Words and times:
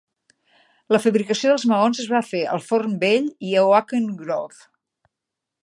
La 0.95 0.99
fabricació 1.03 1.51
de 1.63 1.69
maons 1.73 2.01
es 2.03 2.09
va 2.13 2.23
fer 2.29 2.41
al 2.55 2.63
Forn 2.69 2.97
Vell 3.05 3.29
i 3.51 3.53
a 3.61 3.67
Oakengrove. 3.75 4.65